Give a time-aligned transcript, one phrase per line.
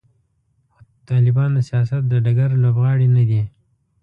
[0.71, 0.79] خو
[1.09, 3.41] طالبان د سیاست د ډګر لوبغاړي نه دي.